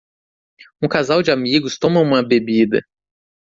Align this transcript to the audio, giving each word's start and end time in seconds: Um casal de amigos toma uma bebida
Um 0.81 0.87
casal 0.87 1.21
de 1.21 1.29
amigos 1.29 1.77
toma 1.77 1.99
uma 2.01 2.23
bebida 2.27 2.81